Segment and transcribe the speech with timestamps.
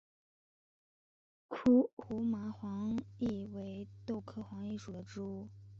[1.47, 1.91] 胡
[2.23, 5.47] 麻黄耆为豆科黄芪属的植物。